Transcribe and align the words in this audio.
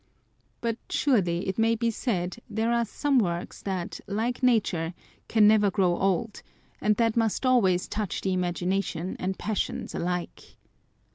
But 0.61 0.77
surely, 0.89 1.47
it 1.47 1.59
may 1.59 1.75
be 1.75 1.91
said, 1.91 2.37
there 2.49 2.71
are 2.73 2.85
some 2.85 3.19
works 3.19 3.61
that, 3.61 3.99
like 4.07 4.41
nature, 4.41 4.95
can 5.27 5.47
never 5.47 5.69
grow 5.69 5.95
old; 5.95 6.41
and 6.81 6.95
that 6.95 7.15
must 7.15 7.45
always 7.45 7.87
touch 7.87 8.21
the 8.21 8.33
imagination 8.33 9.15
and 9.19 9.37
passions 9.37 9.93
alike 9.93 10.57